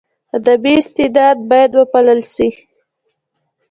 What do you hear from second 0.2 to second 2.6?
ادبي استعداد باید وپالل سي.